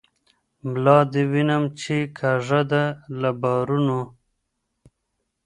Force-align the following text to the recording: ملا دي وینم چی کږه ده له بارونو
ملا 0.69 0.99
دي 1.11 1.23
وینم 1.31 1.63
چی 1.79 1.97
کږه 2.17 2.61
ده 2.71 2.83
له 3.21 3.29
بارونو 3.41 4.01